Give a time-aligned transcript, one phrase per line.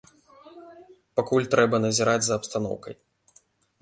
[1.19, 2.93] Пакуль трэба назіраць за абстаноўкай.